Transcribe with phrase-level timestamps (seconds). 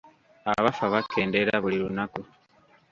[0.53, 2.21] Abafa bakendeera buli lunaku.